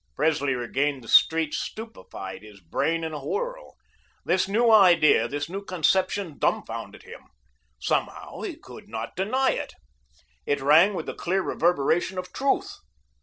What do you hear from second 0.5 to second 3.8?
regained the street stupefied, his brain in a whirl.